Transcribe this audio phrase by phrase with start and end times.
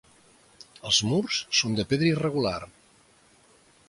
[0.91, 2.57] Els murs són de pedra irregular.